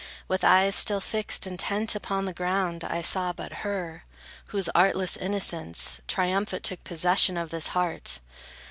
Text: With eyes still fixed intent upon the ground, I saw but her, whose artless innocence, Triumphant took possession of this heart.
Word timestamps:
With 0.27 0.43
eyes 0.43 0.75
still 0.75 0.99
fixed 0.99 1.45
intent 1.45 1.93
upon 1.93 2.25
the 2.25 2.33
ground, 2.33 2.83
I 2.83 3.03
saw 3.03 3.33
but 3.33 3.53
her, 3.61 4.03
whose 4.47 4.67
artless 4.69 5.15
innocence, 5.15 6.01
Triumphant 6.07 6.63
took 6.63 6.83
possession 6.83 7.37
of 7.37 7.51
this 7.51 7.67
heart. 7.77 8.19